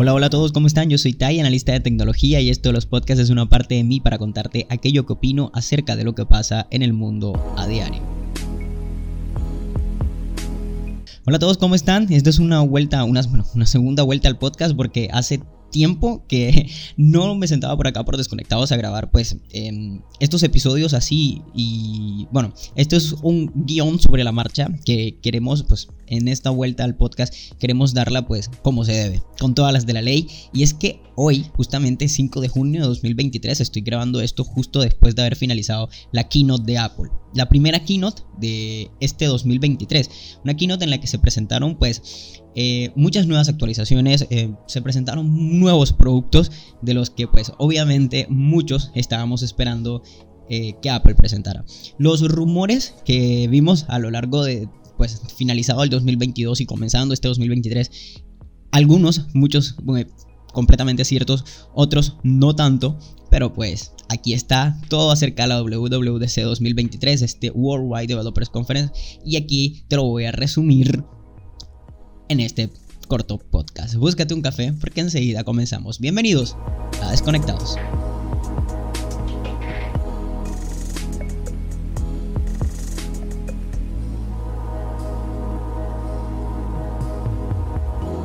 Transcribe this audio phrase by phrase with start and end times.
[0.00, 0.88] Hola, hola a todos, ¿cómo están?
[0.90, 3.82] Yo soy Tai, analista de tecnología y esto de los podcasts es una parte de
[3.82, 7.66] mí para contarte aquello que opino acerca de lo que pasa en el mundo a
[7.66, 8.00] diario.
[11.26, 12.12] Hola a todos, ¿cómo están?
[12.12, 13.22] Esto es una vuelta, una,
[13.56, 15.40] una segunda vuelta al podcast porque hace
[15.70, 20.94] tiempo que no me sentaba por acá por desconectados a grabar pues em, estos episodios
[20.94, 26.50] así y bueno, esto es un guion sobre la marcha que queremos pues en esta
[26.50, 30.28] vuelta al podcast queremos darla pues como se debe, con todas las de la ley.
[30.52, 35.14] Y es que hoy justamente 5 de junio de 2023 estoy grabando esto justo después
[35.14, 40.84] de haber finalizado la keynote de Apple, la primera keynote de este 2023, una keynote
[40.84, 46.50] en la que se presentaron pues eh, muchas nuevas actualizaciones, eh, se presentaron nuevos productos
[46.82, 50.02] de los que pues obviamente muchos estábamos esperando
[50.48, 51.64] eh, que Apple presentara.
[51.98, 57.28] Los rumores que vimos a lo largo de pues finalizado el 2022 y comenzando este
[57.28, 57.90] 2023,
[58.72, 59.76] algunos, muchos
[60.52, 62.98] completamente ciertos, otros no tanto,
[63.30, 68.92] pero pues aquí está todo acerca de la WWDC 2023, este Worldwide Developers Conference,
[69.24, 71.04] y aquí te lo voy a resumir
[72.28, 72.70] en este
[73.08, 73.94] corto podcast.
[73.96, 75.98] Búscate un café porque enseguida comenzamos.
[75.98, 76.56] Bienvenidos
[77.02, 77.76] a Desconectados.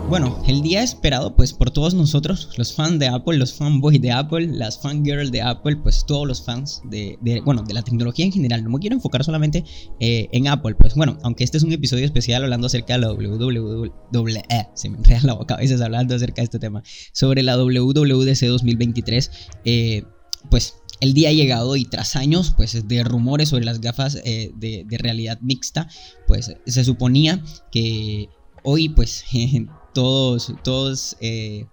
[0.10, 4.12] Bueno, el día esperado pues por todos nosotros, los fans de Apple, los fanboys de
[4.12, 8.32] Apple, las fangirls de Apple, pues todos los fans de, bueno, de la tecnología en
[8.32, 8.64] general.
[8.64, 9.64] No me quiero enfocar solamente
[10.00, 13.12] eh, en Apple, pues bueno, aunque este es un episodio especial hablando acerca de la
[13.14, 17.58] WWDC, se me enreda la boca a veces hablando acerca de este tema, sobre la
[17.58, 19.32] WWDC 2023,
[19.66, 20.04] eh,
[20.52, 24.52] pues el día ha llegado y tras años pues, de rumores sobre las gafas eh,
[24.56, 25.88] de, realidad mixta,
[26.28, 28.30] pues se suponía que
[28.64, 29.26] hoy pues
[29.94, 31.66] todos, todos, eh,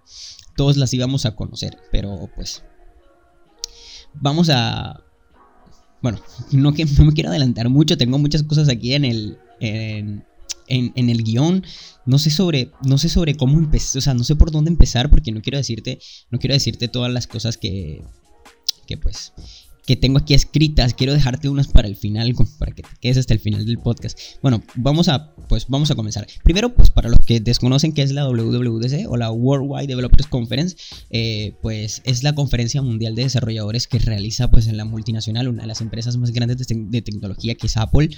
[0.55, 2.63] todos las íbamos a conocer, pero pues
[4.13, 5.03] vamos a...
[6.01, 6.19] Bueno,
[6.51, 10.25] no, que, no me quiero adelantar mucho, tengo muchas cosas aquí en el, en,
[10.67, 11.63] en, el guion.
[12.05, 15.09] No sé sobre, no sé sobre cómo empezar, o sea, no sé por dónde empezar
[15.09, 15.99] porque no quiero decirte,
[16.31, 18.03] no quiero decirte todas las cosas que,
[18.87, 19.33] que pues
[19.85, 20.93] que tengo aquí escritas.
[20.93, 24.17] Quiero dejarte unas para el final, para que te quedes hasta el final del podcast.
[24.41, 26.27] Bueno, vamos a, pues vamos a comenzar.
[26.43, 30.75] Primero, pues para los que desconocen qué es la WWDC o la Worldwide Developers Conference,
[31.09, 35.63] eh, pues es la conferencia mundial de desarrolladores que realiza pues en la multinacional, una
[35.63, 38.09] de las empresas más grandes de, tecnología que es Apple.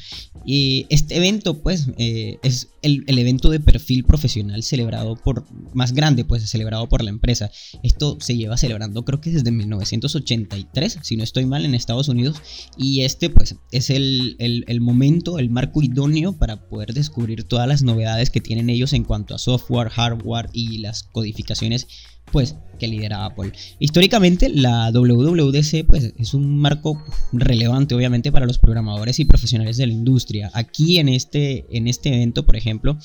[0.46, 5.94] Y este evento, pues, eh, es el, el, evento de perfil profesional celebrado por, más
[5.94, 7.52] grande, pues, celebrado por la empresa.
[7.84, 12.42] Esto se lleva celebrando creo que desde 1983, si no estoy mal en Estados Unidos
[12.78, 14.38] y este pues es el,
[14.82, 19.36] momento, el marco idóneo para poder descubrir todas las novedades que tienen ellos en cuanto
[19.36, 21.88] a software, hardware y las codificaciones
[22.32, 23.52] pues que lidera Apple.
[23.80, 29.88] Históricamente la WWDC pues es un marco relevante obviamente para los programadores y profesionales de
[29.88, 30.50] la industria.
[30.54, 32.98] Aquí en este, en este evento por ejemplo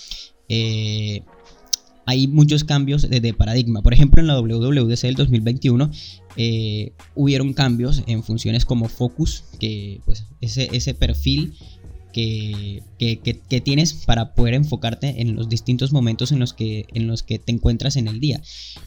[0.49, 1.23] eh,
[2.09, 3.83] hay muchos cambios de, paradigma.
[3.83, 5.91] Por ejemplo, en la WWDC del 2021
[6.39, 11.53] eh, hubieron cambios en funciones como Focus, que pues ese, ese perfil
[12.15, 17.23] que, que, tienes para poder enfocarte en los distintos momentos en los que, en los
[17.23, 18.41] que te encuentras en el día.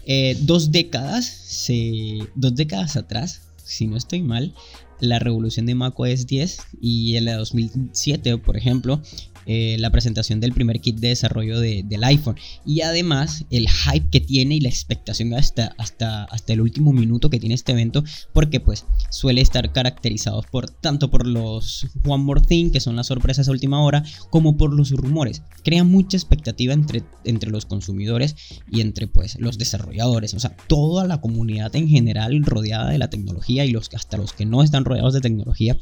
[0.07, 4.55] Eh, dos décadas, se, dos décadas atrás, si no estoy mal,
[4.99, 8.99] la revolución de macOS 10 y en la 2007, por ejemplo,
[9.45, 12.35] eh, la presentación del primer kit de desarrollo del iPhone.
[12.65, 17.29] Y además el hype que tiene y la expectación hasta, hasta, hasta el último minuto
[17.29, 18.03] que tiene este evento,
[18.33, 23.07] porque pues suele estar caracterizado por tanto por los One More Thing, que son las
[23.07, 25.41] sorpresas a última hora, como por los rumores.
[25.63, 28.35] Crea mucha expectativa entre, entre los consumidores
[28.71, 30.33] y entre pues los desarrolladores.
[30.33, 34.33] O sea, toda la comunidad en general rodeada de la tecnología y los, hasta los
[34.33, 35.77] que no están rodeados de tecnología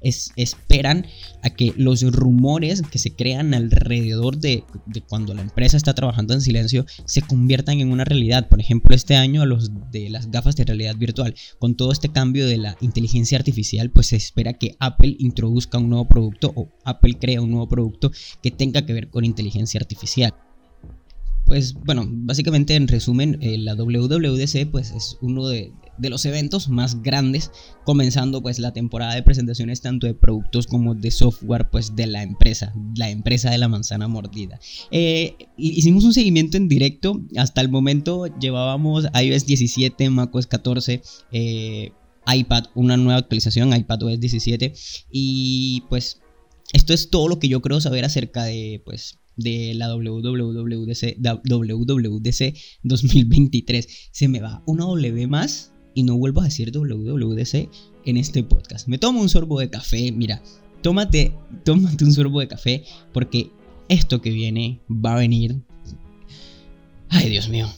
[0.00, 1.06] es, esperan
[1.42, 4.64] a que los rumores que se crean alrededor de,
[5.08, 8.48] cuando la empresa está trabajando en silencio se conviertan en una realidad.
[8.48, 12.46] Por ejemplo, este año los de las gafas de realidad virtual, con todo este cambio
[12.46, 17.18] de la inteligencia artificial, pues se espera que Apple introduzca un nuevo producto o Apple
[17.20, 18.10] crea un nuevo producto
[18.42, 20.34] que tenga que ver con inteligencia artificial
[21.44, 26.68] pues bueno, básicamente en resumen, eh, la WWDC pues es uno de, de los eventos
[26.68, 27.50] más grandes,
[27.84, 32.22] comenzando pues la temporada de presentaciones tanto de productos como de software pues de la
[32.22, 34.58] empresa, la empresa de la manzana mordida.
[34.90, 41.02] Eh, hicimos un seguimiento en directo, hasta el momento llevábamos iOS 17, macOS 14,
[41.32, 41.92] eh,
[42.26, 44.72] iPad, una nueva actualización, iPadOS 17
[45.10, 46.20] y pues
[46.72, 52.54] esto es todo lo que yo creo saber acerca de pues de la WWDC, WWDC
[52.82, 54.08] 2023.
[54.10, 57.68] Se me va una W más y no vuelvo a decir WWDC
[58.04, 58.88] en este podcast.
[58.88, 60.42] Me tomo un sorbo de café, mira,
[60.82, 61.34] tómate,
[61.64, 63.50] tómate un sorbo de café porque
[63.88, 65.62] esto que viene va a venir,
[67.08, 67.68] ay Dios mío,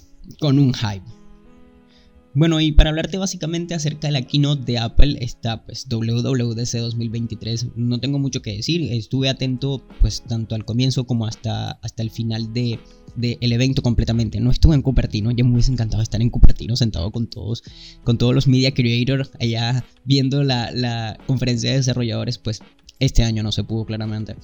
[0.40, 1.23] con un hype.
[2.34, 7.69] Bueno, y para hablarte básicamente acerca de la keynote de Apple, está pues WWDC 2023.
[7.76, 12.10] No tengo mucho que decir, estuve atento pues tanto al comienzo como hasta, hasta el
[12.10, 12.81] final de,
[13.14, 14.40] del evento completamente.
[14.40, 17.62] No estuve en Cupertino, ya me hubiese encantado estar en Cupertino sentado con todos,
[18.02, 22.62] con todos los media creators allá viendo la, la conferencia de desarrolladores, pues
[22.98, 24.34] este año no se pudo claramente.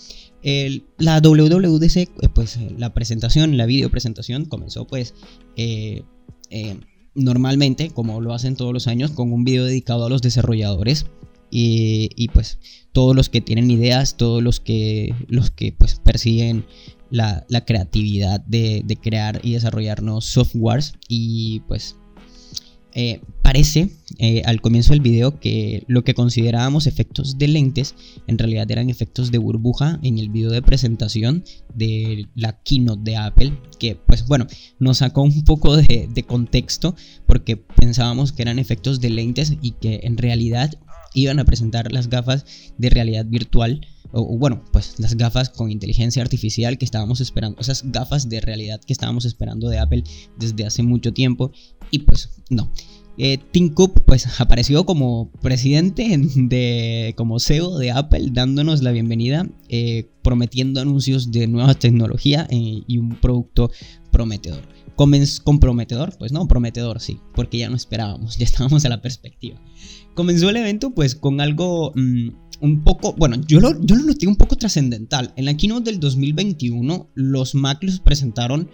[0.43, 5.15] El, la WWDC, pues la presentación, la video presentación comenzó pues...
[5.57, 6.05] Eh,
[6.51, 6.81] eh,
[7.25, 11.07] normalmente, como lo hacen todos los años, con un video dedicado a los desarrolladores.
[11.53, 12.59] Y, pues
[12.93, 16.65] todos los que tienen ideas, todos los que, los que pues persiguen
[17.11, 20.95] la, creatividad de, de, crear y desarrollar nuevos softwares.
[21.09, 21.97] Y pues
[22.95, 27.95] eh, parece eh, al comienzo del video que lo que considerábamos efectos de lentes
[28.27, 31.45] en realidad eran efectos de burbuja en el video de presentación
[31.75, 34.47] de la keynote de Apple que pues bueno
[34.79, 36.95] nos sacó un poco de, contexto
[37.27, 40.73] porque pensábamos que eran efectos de lentes y que en realidad
[41.15, 42.45] iban a presentar las gafas
[42.79, 47.91] de realidad virtual o, bueno, pues las gafas con inteligencia artificial que estábamos esperando, esas
[47.93, 50.03] gafas de realidad que estábamos esperando de Apple
[50.37, 51.53] desde hace mucho tiempo
[51.91, 52.73] y pues no.
[53.19, 59.47] Eh, Tim Cook pues apareció como presidente de, como CEO de Apple dándonos la bienvenida,
[59.69, 63.71] eh, prometiendo anuncios de nueva tecnología eh, y un producto
[64.11, 64.63] prometedor.
[64.97, 66.17] ¿Comprometedor?
[66.19, 69.61] Pues no, prometedor sí, porque ya no esperábamos, ya estábamos a la perspectiva.
[70.15, 71.93] Comenzó el evento pues con algo...
[71.95, 75.33] Mm, un poco, bueno, yo lo, yo lo noté un poco trascendental.
[75.37, 78.69] En la keynote del 2021, los Mac los presentaron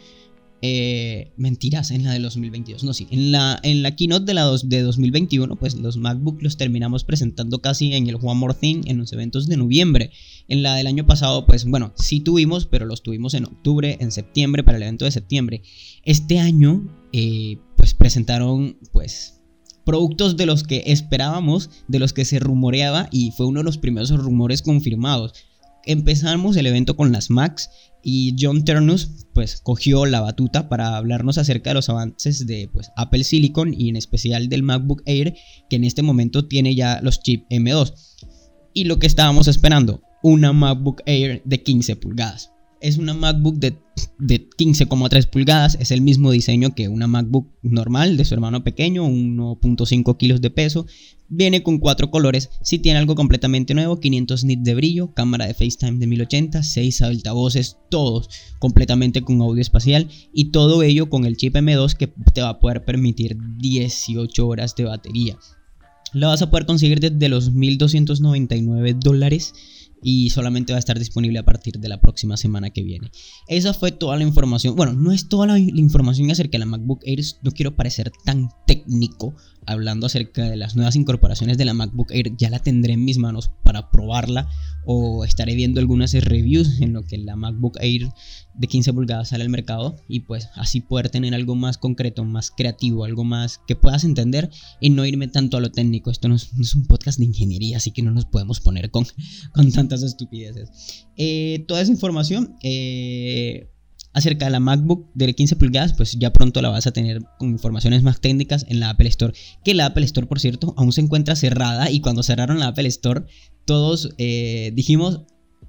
[0.63, 2.83] eh, mentiras, en la de 2022.
[2.83, 3.07] No, sí.
[3.11, 7.61] En la, en la keynote de, la de 2021, pues los MacBook los terminamos presentando
[7.61, 10.11] casi en el One More Thing, en los eventos de noviembre.
[10.49, 14.11] En la del año pasado, pues bueno, sí tuvimos, pero los tuvimos en octubre, en
[14.13, 15.63] septiembre, para el evento de septiembre.
[16.05, 19.37] Este año, eh, pues presentaron, pues
[19.87, 23.79] productos de los que esperábamos, de los que se rumoreaba y fue uno de los
[23.79, 25.33] primeros rumores confirmados.
[25.85, 27.71] Empezamos el evento con las Macs
[28.09, 32.93] y John Ternus pues cogió la batuta para hablarnos acerca de los avances de pues,
[32.97, 35.35] Apple Silicon y en especial del MacBook Air
[35.69, 37.95] que en este momento tiene ya los chips M2
[38.75, 42.53] y lo que estábamos esperando una MacBook Air de 15 pulgadas.
[42.81, 43.77] Es una MacBook de,
[44.19, 49.07] de 15,3 pulgadas, es el mismo diseño que una MacBook normal de su hermano pequeño,
[49.07, 50.87] 1.5 kilos de peso,
[51.29, 55.55] viene con cuatro colores, si tiene algo completamente nuevo, 500 nits de brillo, cámara de
[55.55, 58.29] FaceTime de 1080, 6 altavoces, todos
[58.59, 62.61] completamente con audio espacial y todo ello con el chip M2 que te va a
[62.61, 65.39] poder permitir 18 horas de batería.
[66.13, 69.53] Lo vas a poder conseguir desde los 1299 dólares
[70.09, 73.11] y solamente va a estar disponible a partir de la próxima semana que viene.
[73.49, 74.77] Esa fue toda la información.
[74.77, 78.49] Bueno, no es toda la, información acerca de la MacBook Air, no quiero parecer tan
[78.69, 79.35] técnico
[79.67, 82.37] hablando acerca de las nuevas incorporaciones de la MacBook Air.
[82.37, 84.49] Ya la tendré en mis manos para probarla
[84.85, 88.09] o estaré viendo algunas reviews en lo que la MacBook Air
[88.55, 92.51] de 15 pulgadas sale al mercado y pues así poder tener algo más concreto, más
[92.51, 96.11] creativo, algo más que puedas entender y no irme tanto a lo técnico.
[96.11, 99.07] Esto no es, un podcast de ingeniería, así que no nos podemos poner con,
[99.53, 101.07] con tantas estupideces.
[101.17, 103.69] Eh, toda esa información eh,
[104.17, 107.51] acerca de la MacBook de 15 pulgadas, pues ya pronto la vas a tener con
[107.51, 109.35] informaciones más técnicas en la Apple Store.
[109.63, 112.89] Que la Apple Store, por cierto, aún se encuentra cerrada y cuando cerraron la Apple
[112.89, 113.25] Store
[113.67, 115.21] todos eh, dijimos,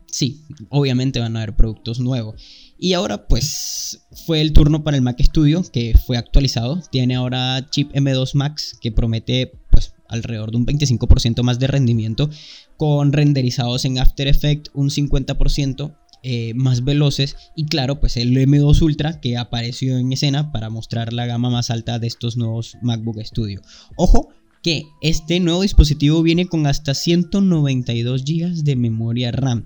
[0.09, 2.41] sí, obviamente van a haber productos nuevos.
[2.79, 6.81] Y ahora pues fue el turno para el Mac Studio que fue actualizado.
[6.89, 12.29] Tiene ahora chip M2 Max que promete pues alrededor de un 25% más de rendimiento
[12.77, 18.81] con renderizados en After Effects un 50% eh, más veloces y claro pues el M2
[18.81, 23.21] Ultra que apareció en escena para mostrar la gama más alta de estos nuevos MacBook
[23.23, 23.61] Studio.
[23.95, 24.29] Ojo,
[24.63, 29.65] que este nuevo dispositivo viene con hasta 192 GB de memoria RAM.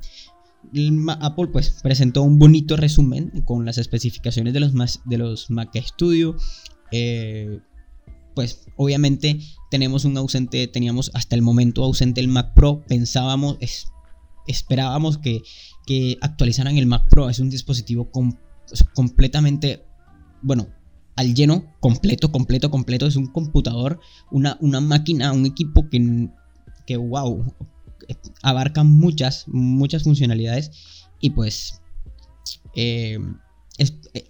[1.20, 4.74] Apple pues presentó un bonito resumen con las especificaciones de los,
[5.05, 6.36] de los Mac Studio.
[6.91, 7.60] Eh,
[8.36, 9.39] pues obviamente
[9.70, 12.84] tenemos un ausente, teníamos hasta el momento ausente el Mac Pro.
[12.88, 13.58] Pensábamos,
[14.48, 15.41] esperábamos que,
[15.86, 17.29] que, actualizaran el Mac Pro.
[17.29, 18.10] Es un dispositivo
[18.93, 19.86] completamente,
[20.41, 20.67] bueno,
[21.15, 23.07] al lleno, completo, completo, completo.
[23.07, 24.00] Es un computador,
[24.31, 26.29] una, una máquina, un equipo que,
[26.86, 27.53] que, wow,
[28.41, 30.71] abarca muchas, muchas funcionalidades.
[31.19, 31.81] Y pues
[32.75, 33.19] eh,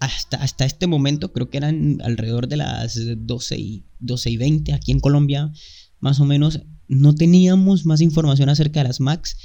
[0.00, 4.72] hasta, hasta este momento, creo que eran alrededor de las 12 y, 12 y 20
[4.72, 5.52] aquí en Colombia,
[6.00, 9.36] más o menos, no teníamos más información acerca de las Macs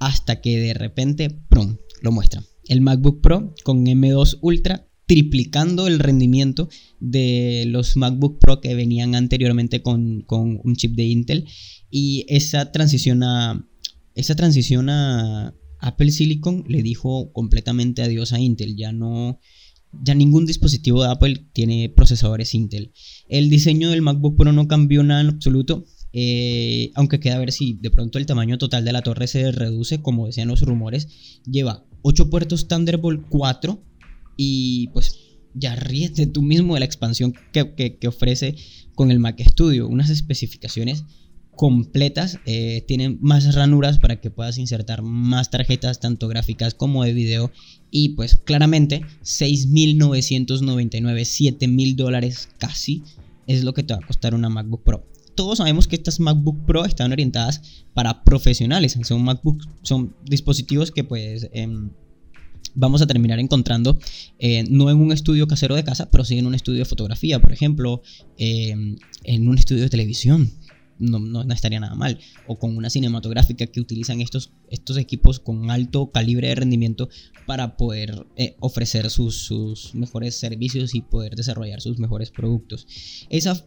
[0.00, 2.42] hasta que de repente, ¡prum!, lo muestra.
[2.66, 6.68] El MacBook Pro con M2 Ultra triplicando el rendimiento
[7.00, 11.46] de los MacBook Pro que venían anteriormente con, un chip de Intel.
[11.90, 13.66] Y esa transición a,
[14.14, 18.76] esa transición a Apple Silicon le dijo completamente adiós a Intel.
[18.76, 19.40] Ya no,
[20.04, 22.92] ya ningún dispositivo de Apple tiene procesadores Intel.
[23.28, 25.86] El diseño del MacBook Pro no cambió nada en absoluto.
[26.12, 29.52] Eh, aunque queda a ver si de pronto el tamaño total de la torre se
[29.52, 31.40] reduce, como decían los rumores.
[31.44, 33.82] Lleva 8 puertos Thunderbolt 4
[34.36, 35.18] y pues
[35.54, 38.56] ya ríete tú mismo de la expansión que, ofrece
[38.94, 39.88] con el Mac Studio.
[39.88, 41.04] Unas especificaciones
[41.50, 47.12] completas, eh, tienen más ranuras para que puedas insertar más tarjetas, tanto gráficas como de
[47.12, 47.50] video.
[47.90, 53.02] Y pues claramente 6.999, 7.000 dólares casi
[53.48, 55.04] es lo que te va a costar una MacBook Pro.
[55.38, 58.98] Todos sabemos que estas MacBook Pro están orientadas para profesionales.
[59.04, 61.48] Son MacBook, son dispositivos que pues...
[61.52, 61.90] Em,
[62.74, 64.00] vamos a terminar encontrando
[64.40, 67.40] eh, no en un estudio casero de casa, pero sí en un estudio de fotografía,
[67.40, 68.02] por ejemplo,
[68.36, 70.50] em, en un estudio de televisión.
[70.98, 72.18] No, no, estaría nada mal.
[72.48, 77.08] O con una cinematográfica que utilizan estos, estos equipos con alto calibre de rendimiento
[77.46, 82.88] para poder eh, ofrecer sus, sus, mejores servicios y poder desarrollar sus mejores productos.
[83.30, 83.64] Esa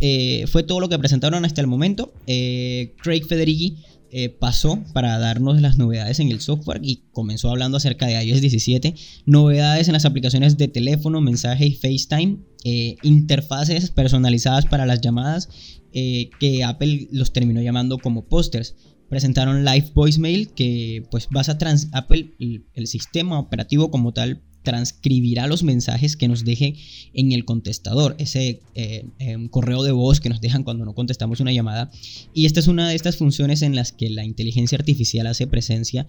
[0.00, 2.12] eh, fue todo lo que presentaron hasta el momento.
[2.26, 3.78] Craig Federighi
[4.14, 8.42] eh, pasó para darnos las novedades en el software y comenzó hablando acerca de iOS
[8.42, 8.94] 17,
[9.24, 15.48] novedades en las aplicaciones de teléfono, mensaje y FaceTime, eh, interfaces personalizadas para las llamadas
[15.94, 18.74] eh, que Apple los terminó llamando como posters.
[19.08, 25.62] Presentaron Live Voicemail que pues basa trans Apple el sistema operativo como tal transcribirá los
[25.62, 26.74] mensajes que nos deje
[27.14, 31.40] en el contestador, ese eh, em, correo de voz que nos dejan cuando no contestamos
[31.40, 31.90] una llamada.
[32.34, 36.06] Y esta es una de estas funciones en las que la inteligencia artificial hace presencia,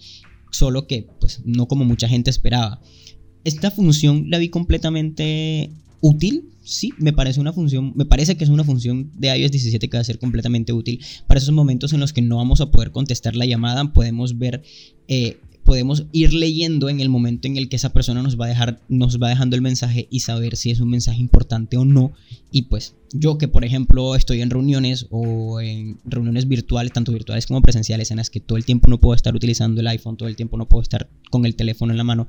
[0.51, 2.81] solo que pues no como mucha gente esperaba.
[3.43, 8.50] Esta función la vi completamente útil, sí, me parece una función, me parece que es
[8.50, 12.00] una función de iOS 17 que va a ser completamente útil para esos momentos en
[12.00, 14.63] los que no vamos a poder contestar la llamada, podemos ver
[15.07, 18.50] eh, podemos ir leyendo en el momento en el que esa persona nos va a
[18.50, 22.13] dejar nos va dejando el mensaje y saber si es un mensaje importante o no
[22.51, 27.48] y pues yo que por ejemplo estoy en reuniones o en reuniones virtuales tanto virtuales
[27.48, 30.29] como presenciales en las que todo el tiempo no puedo estar utilizando el iPhone todo
[30.29, 32.27] el tiempo no puedo estar con el teléfono en la mano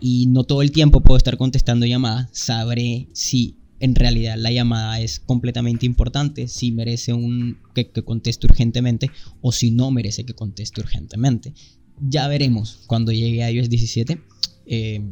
[0.00, 5.00] y no todo el tiempo puedo estar contestando llamadas sabré si en realidad la llamada
[5.00, 9.10] es completamente importante, si merece un que, que, conteste urgentemente
[9.40, 11.54] o si no merece que conteste urgentemente.
[12.00, 14.20] Ya veremos cuando llegue a iOS 17.
[14.66, 15.02] Eh,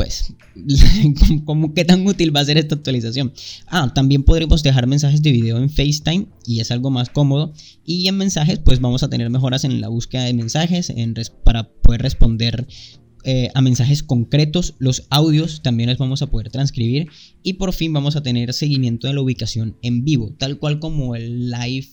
[0.00, 0.34] pues,
[1.44, 3.34] ¿cómo, ¿qué tan útil va a ser esta actualización?
[3.66, 7.52] Ah, también podremos dejar mensajes de video en FaceTime y es algo más cómodo.
[7.84, 10.90] Y en mensajes, pues vamos a tener mejoras en la búsqueda de mensajes
[11.44, 12.66] para poder responder
[13.24, 14.74] eh, a mensajes concretos.
[14.78, 17.08] Los audios también los vamos a poder transcribir.
[17.42, 21.14] Y por fin vamos a tener seguimiento de la ubicación en vivo, tal cual como
[21.14, 21.88] el live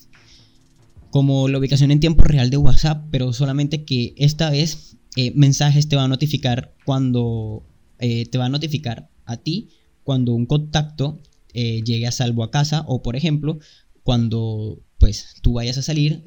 [1.12, 5.88] como la ubicación en tiempo real de WhatsApp, pero solamente que esta vez eh, mensajes
[5.88, 7.66] te va a notificar cuando
[8.00, 9.70] eh, te va a notificar a ti
[10.04, 11.20] cuando un contacto
[11.54, 13.60] eh, llegue a salvo a casa o por ejemplo
[14.04, 16.24] cuando pues tú vayas a salir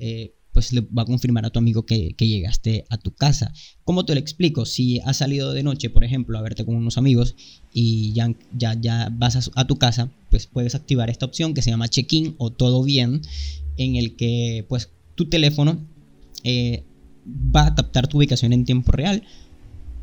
[0.52, 3.52] pues le va a confirmar a tu amigo que, llegaste a tu casa.
[3.84, 4.66] ¿Cómo te lo explico?
[4.66, 7.36] Si has salido de noche, por ejemplo, a verte con unos amigos
[7.72, 11.70] y ya, ya, ya vas a, tu casa, pues puedes activar esta opción que se
[11.70, 13.22] llama check-in o todo bien
[13.76, 15.78] en el que pues tu teléfono
[16.44, 16.84] eh,
[17.26, 19.22] va a captar tu ubicación en tiempo real.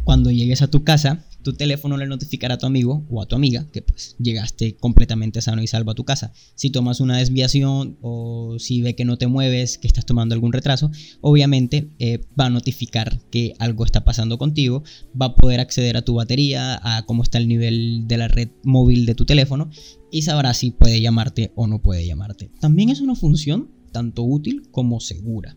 [0.04, 3.38] Cuando llegues a tu casa, tu teléfono le notificará a tu amigo o a tu
[3.38, 6.34] amiga que pues llegaste completamente sano y salvo a tu casa.
[6.56, 10.51] Si tomas una desviación o si ve que no te mueves, que estás tomando algún
[10.51, 14.84] retraso, obviamente eh, va a notificar que algo está pasando contigo,
[15.20, 18.50] va a poder acceder a tu batería, a cómo está el nivel de la red
[18.66, 19.70] móvil de tu teléfono
[20.12, 22.51] y sabrá si puede llamarte o no puede llamarte.
[22.60, 25.56] También es una función tanto útil como segura.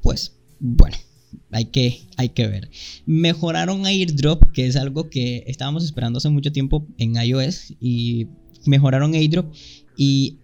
[0.00, 0.96] Pues bueno,
[1.50, 2.70] hay que, hay que ver.
[3.06, 8.28] Mejoraron AirDrop, que es algo que estábamos esperando hace mucho tiempo en iOS y
[8.66, 9.52] mejoraron AirDrop
[9.96, 10.38] y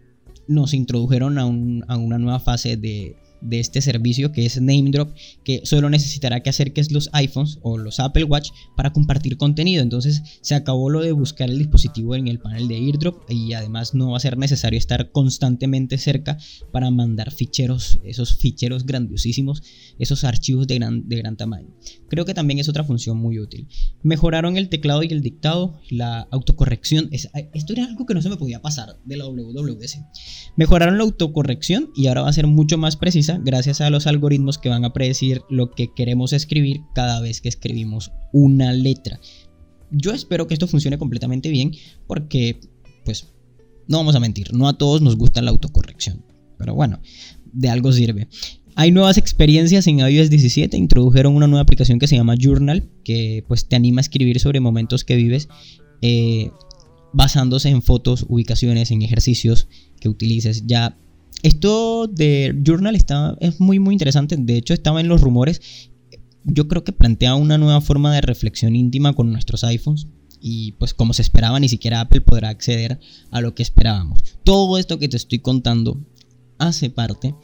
[0.47, 5.90] nos introdujeron a, una nueva fase de, de este servicio que es NameDrop, que solo
[5.90, 9.82] necesitará que acerques los iPhones o los Apple Watch para compartir contenido.
[9.82, 13.94] Entonces se acabó lo de buscar el dispositivo en el panel de AirDrop y además
[13.94, 16.38] no va a ser necesario estar constantemente cerca
[16.73, 19.62] para mandar ficheros, esos ficheros grandiosísimos,
[19.99, 21.68] esos archivos de gran, de gran tamaño.
[22.09, 23.68] Creo que también es otra función muy útil.
[24.02, 27.09] Mejoraron el teclado y el dictado, la autocorrección.
[27.11, 29.99] esto era algo que no se me podía pasar de la WWDC.
[30.56, 34.58] Mejoraron la autocorrección y ahora va a ser mucho más precisa gracias a los algoritmos
[34.58, 39.20] que van a predecir lo que queremos escribir cada vez que escribimos una letra.
[39.90, 41.72] Yo espero que esto funcione completamente bien
[42.06, 42.60] porque,
[43.04, 43.28] pues,
[43.88, 46.25] no vamos a mentir, no a todos nos gusta la autocorrección.
[46.58, 47.00] Pero bueno,
[47.52, 48.28] de algo sirve.
[48.76, 53.44] Hay nuevas experiencias en iOS 17, introdujeron una nueva aplicación que se llama Journal, que
[53.49, 55.49] pues te anima a escribir sobre momentos que vives,
[56.02, 56.50] eh,
[57.12, 59.68] basándose en fotos, ubicaciones, en ejercicios
[60.00, 60.66] que utilices.
[60.66, 60.96] Ya
[61.42, 65.90] esto de Journal está, es muy muy interesante, de hecho estaba en los rumores.
[66.44, 70.06] Yo creo que plantea una nueva forma de reflexión íntima con nuestros iPhones
[70.40, 72.99] y pues como se esperaba ni siquiera Apple podrá acceder
[73.30, 74.23] a lo que esperábamos.
[74.42, 76.00] Todo esto que te estoy contando
[76.59, 77.35] hace parte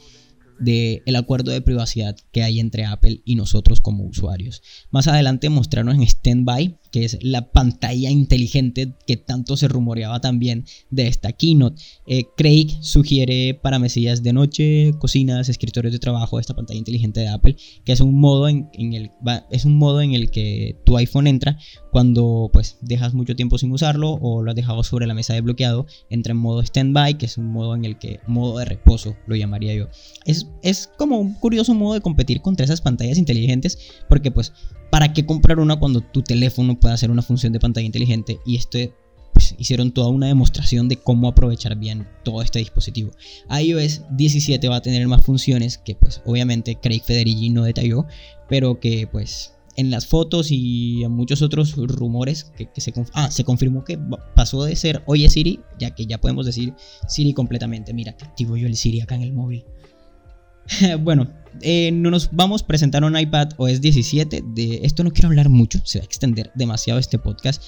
[0.58, 4.62] del acuerdo de privacidad que hay entre Apple y nosotros como usuarios.
[4.90, 10.64] Más adelante mostraron en Standby, que es la pantalla inteligente que tanto se rumoreaba también
[10.90, 11.82] de esta keynote.
[12.06, 17.28] Eh, Craig sugiere para mesillas de noche, cocinas, escritorios de trabajo, esta pantalla inteligente de
[17.28, 19.10] Apple, que es un modo en, el,
[19.50, 21.58] es un modo en el que tu iPhone entra
[21.90, 25.40] cuando pues dejas mucho tiempo sin usarlo o lo has dejado sobre la mesa de
[25.40, 29.16] bloqueado, entra en modo standby, que es un modo en el que, modo de reposo
[29.26, 29.88] lo llamaría yo.
[30.24, 33.78] Es, es como un curioso modo de competir contra esas pantallas inteligentes,
[34.08, 34.52] porque pues,
[34.90, 38.38] ¿para qué comprar una cuando tu teléfono puede hacer una función de pantalla inteligente?
[38.44, 38.78] Y esto
[39.32, 43.10] pues, hicieron toda una demostración de cómo aprovechar bien todo este dispositivo.
[43.50, 48.06] iOS 17 va a tener más funciones que pues obviamente Craig Federighi no detalló,
[48.48, 53.44] pero que pues en las fotos y en muchos otros rumores que, se, ah, se
[53.44, 53.98] confirmó que
[54.34, 56.72] pasó de ser Oye Siri, ya que ya podemos decir
[57.06, 57.92] Siri completamente.
[57.92, 59.64] Mira, que activo yo el Siri acá en el móvil.
[61.00, 61.30] bueno,
[61.62, 64.42] eh, nos vamos a presentar un iPad OS 17.
[64.54, 67.62] De esto no quiero hablar mucho, se va a extender demasiado este podcast.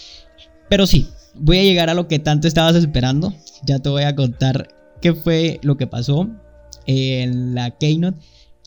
[0.69, 3.35] Pero sí, voy a llegar a lo que tanto estabas esperando.
[3.65, 4.69] Ya te voy a contar
[5.01, 6.29] qué fue lo que pasó
[6.87, 8.19] en la Keynote.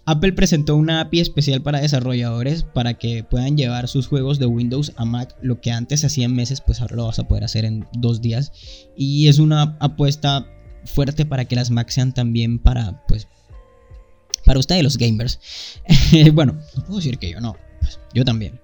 [0.05, 4.93] Apple presentó una API especial para desarrolladores para que puedan llevar sus juegos de Windows
[4.95, 5.35] a Mac.
[5.41, 8.19] Lo que antes hacía en meses, pues ahora lo vas a poder hacer en dos
[8.21, 8.51] días.
[8.97, 10.47] Y es una apuesta
[10.85, 13.27] fuerte para que las Mac sean también para, pues,
[14.45, 15.39] para ustedes los gamers.
[16.33, 18.59] bueno, no puedo decir que yo no, pues, yo también.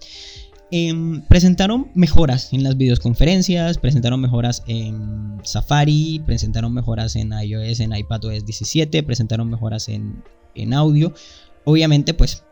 [0.70, 7.96] Em, presentaron mejoras en las videoconferencias, presentaron mejoras en Safari, presentaron mejoras en iOS, en
[7.96, 10.22] iPadOS 17, presentaron mejoras en
[10.58, 11.14] en audio.
[11.64, 12.44] Obviamente, pues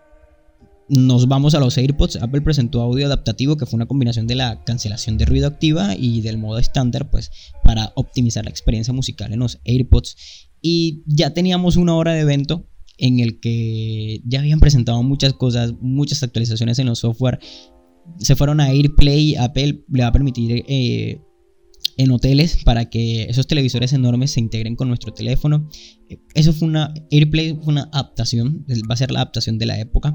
[0.88, 2.18] nos vamos a los AirPods.
[2.18, 6.22] Apple presentó audio adaptativo, que fue una combinación de la cancelación de ruido activa y
[6.22, 7.32] del modo estándar, pues
[7.64, 10.50] para optimizar la experiencia musical en los AirPods.
[10.62, 15.74] Y ya teníamos una hora de evento en el que ya habían presentado muchas cosas,
[15.82, 17.40] muchas actualizaciones en los software.
[18.20, 21.22] Se fueron a AirPlay, Apple le va a permitir eh,
[21.98, 25.68] en hoteles para que esos televisores enormes se integren con nuestro teléfono.
[26.34, 30.14] Eso fue una, AirPlay fue una adaptación, va a ser la adaptación de la época.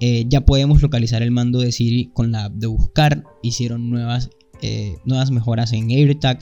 [0.00, 3.24] Eh, ya podemos localizar el mando de Siri con la app de buscar.
[3.42, 4.30] Hicieron nuevas,
[4.62, 6.40] eh, nuevas mejoras en AirTag.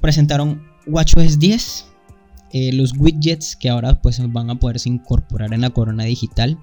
[0.00, 1.87] Presentaron WatchOS 10.
[2.52, 6.58] Los widgets que ahora pues van a poderse incorporar en la corona digital.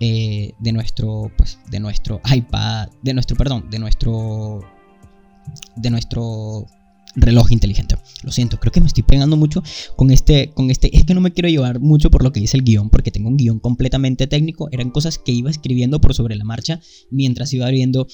[0.00, 4.60] de nuestro pues, de nuestro iPad de nuestro perdón de nuestro
[5.76, 6.66] de nuestro
[7.16, 7.96] reloj inteligente.
[8.22, 9.62] Lo siento, creo que me estoy pegando mucho
[9.96, 10.96] con este, con este.
[10.96, 13.28] Es que no me quiero llevar mucho por lo que dice el guion, porque tengo
[13.28, 14.68] un guion completamente técnico.
[14.72, 18.06] Eran cosas que iba escribiendo por sobre la marcha mientras iba viendo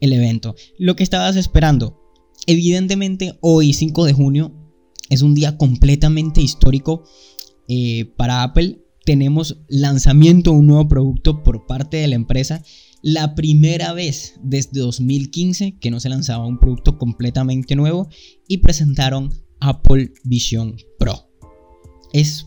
[0.00, 0.54] el evento.
[0.78, 1.98] Lo que estabas esperando.
[2.46, 4.52] Evidentemente, hoy, 5 de junio,
[5.10, 7.04] es un día completamente histórico
[7.68, 8.80] eh, para Apple.
[9.04, 12.62] Tenemos lanzamiento de un nuevo producto por parte de la empresa
[13.02, 18.08] la primera vez desde 2015 que no se lanzaba un producto completamente nuevo
[18.46, 21.30] y presentaron Apple Vision Pro.
[22.12, 22.46] Es,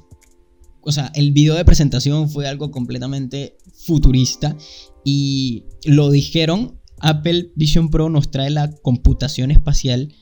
[0.81, 4.55] o sea, el video de presentación fue algo completamente futurista
[5.03, 10.13] y lo dijeron, Apple Vision Pro nos trae la computación espacial,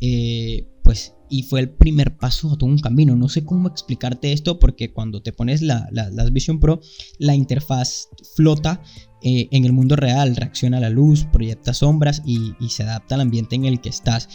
[0.00, 3.16] eh, pues y fue el primer paso a todo un camino.
[3.16, 6.80] No sé cómo explicarte esto porque cuando te pones la, la, Vision Pro,
[7.18, 8.80] la interfaz flota
[9.22, 13.22] eh, en el mundo real, reacciona a la luz, proyecta sombras y, se adapta al
[13.22, 14.28] ambiente en el que estás.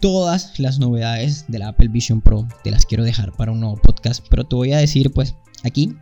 [0.00, 3.76] Todas las novedades de la Apple Vision Pro te las quiero dejar para un nuevo
[3.76, 5.94] podcast, pero te voy a decir pues aquí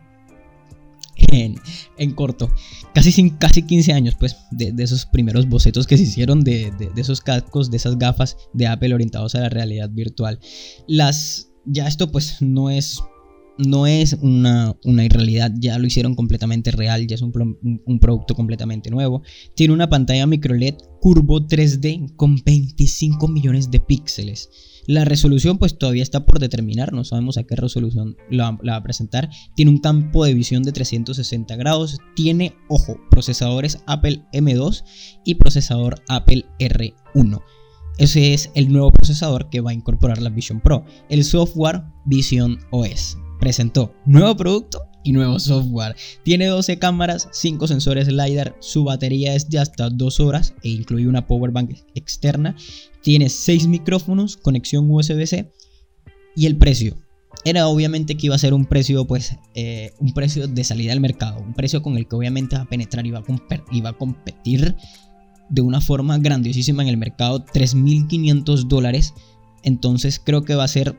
[1.31, 2.51] en, corto.
[2.93, 7.01] Casi, sin, casi 15 años, pues, de, esos primeros bocetos que se hicieron de, de,
[7.01, 10.39] esos cascos, de esas gafas de Apple orientados a la realidad virtual.
[10.87, 11.47] Las.
[11.65, 12.99] Ya esto, pues, no es.
[13.57, 17.31] No es una, una irrealidad, ya lo hicieron completamente real, ya es un,
[17.85, 19.21] un producto completamente nuevo.
[19.55, 24.49] Tiene una pantalla micro LED curvo 3D con 25 millones de píxeles.
[24.87, 28.83] La resolución pues todavía está por determinar, no sabemos a qué resolución la, va a
[28.83, 29.29] presentar.
[29.55, 34.83] Tiene un campo de visión de 360 grados, tiene, ojo, procesadores Apple M2
[35.23, 37.41] y procesador Apple R1.
[37.97, 42.57] Ese es el nuevo procesador que va a incorporar la Vision Pro, el software Vision
[42.71, 43.17] OS.
[43.39, 45.95] Presentó nuevo producto y nuevo software.
[46.23, 51.07] Tiene 12 cámaras, 5 sensores LiDAR, su batería es de hasta 2 horas e incluye
[51.07, 52.55] una power bank externa.
[53.01, 55.51] Tiene 6 micrófonos, conexión USB-C
[56.35, 56.97] y el precio.
[57.43, 60.99] Era obviamente que iba a ser un precio, pues, eh, un precio de salida al
[60.99, 64.75] mercado, un precio con el que obviamente va a penetrar y va a, a competir
[65.49, 69.13] de una forma grandiosísima en el mercado, 3.500 dólares.
[69.63, 70.97] Entonces creo que va a ser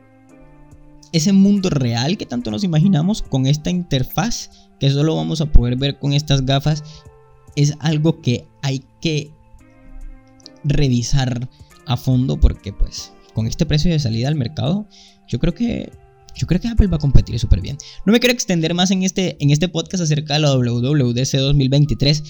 [1.13, 5.77] ese mundo real que tanto nos imaginamos con esta interfaz que solo vamos a poder
[5.77, 6.83] ver con estas gafas
[7.55, 9.31] es algo que hay que
[10.63, 11.49] revisar
[11.85, 14.87] a fondo porque pues con este precio de salida al mercado
[15.27, 15.91] yo creo que
[16.35, 17.77] yo creo que Apple va a competir súper bien.
[18.05, 22.23] No me quiero extender más en este, en este podcast acerca de la WWDC 2023.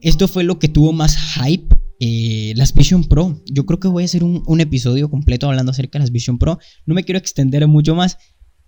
[0.00, 3.42] Esto fue lo que tuvo más hype eh, las Vision Pro.
[3.46, 6.58] Yo creo que voy a hacer un, episodio completo hablando acerca de las Vision Pro.
[6.86, 8.16] No me quiero extender mucho más.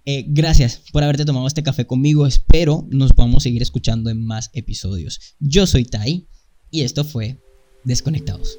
[0.04, 2.26] Eh, gracias por haberte tomado este café conmigo.
[2.26, 5.36] Espero nos podamos seguir escuchando en más episodios.
[5.40, 6.28] Yo soy Tai
[6.70, 7.38] y esto fue
[7.84, 8.58] Desconectados.